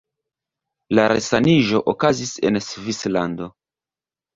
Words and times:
La 0.99 1.05
resaniĝo 1.11 1.85
okazis 1.95 2.35
en 2.51 2.61
Svislando. 2.73 3.57